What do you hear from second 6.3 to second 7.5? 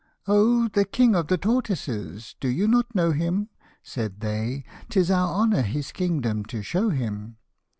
to show him."